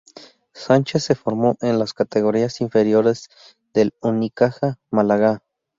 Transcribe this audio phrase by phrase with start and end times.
[0.55, 3.29] Sánchez se formó en las categorías inferiores
[3.71, 5.43] del Unicaja Málaga.